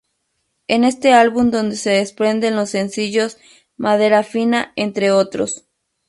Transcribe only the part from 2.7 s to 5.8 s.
sencillos: Madera Fina, entre otros.